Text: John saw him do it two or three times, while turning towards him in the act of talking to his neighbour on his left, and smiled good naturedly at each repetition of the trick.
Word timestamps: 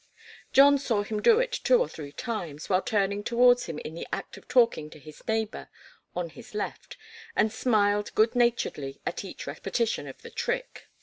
John 0.51 0.79
saw 0.79 1.03
him 1.03 1.21
do 1.21 1.39
it 1.39 1.51
two 1.51 1.77
or 1.77 1.87
three 1.87 2.11
times, 2.11 2.69
while 2.71 2.81
turning 2.81 3.23
towards 3.23 3.67
him 3.67 3.77
in 3.77 3.93
the 3.93 4.07
act 4.11 4.35
of 4.35 4.47
talking 4.47 4.89
to 4.89 4.97
his 4.97 5.21
neighbour 5.27 5.69
on 6.15 6.29
his 6.31 6.55
left, 6.55 6.97
and 7.35 7.51
smiled 7.53 8.11
good 8.15 8.35
naturedly 8.35 8.99
at 9.05 9.23
each 9.23 9.45
repetition 9.45 10.07
of 10.07 10.23
the 10.23 10.31
trick. 10.31 10.87